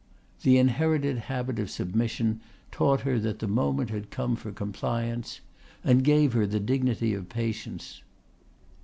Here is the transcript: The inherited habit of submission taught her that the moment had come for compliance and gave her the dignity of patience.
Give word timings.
The 0.41 0.57
inherited 0.57 1.19
habit 1.29 1.59
of 1.59 1.69
submission 1.69 2.41
taught 2.71 3.01
her 3.01 3.19
that 3.19 3.37
the 3.37 3.47
moment 3.47 3.91
had 3.91 4.09
come 4.09 4.35
for 4.35 4.51
compliance 4.51 5.41
and 5.83 6.03
gave 6.03 6.33
her 6.33 6.47
the 6.47 6.59
dignity 6.59 7.13
of 7.13 7.29
patience. 7.29 8.01